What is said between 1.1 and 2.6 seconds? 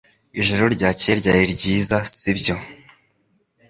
ryari ryiza sibyo